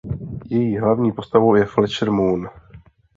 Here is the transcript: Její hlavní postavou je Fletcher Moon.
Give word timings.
Její 0.45 0.79
hlavní 0.79 1.11
postavou 1.11 1.55
je 1.55 1.65
Fletcher 1.65 2.11
Moon. 2.11 2.49